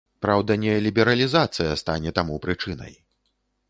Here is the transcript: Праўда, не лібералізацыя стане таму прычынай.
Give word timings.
Праўда, 0.25 0.55
не 0.63 0.71
лібералізацыя 0.85 1.79
стане 1.85 2.17
таму 2.19 2.43
прычынай. 2.47 2.93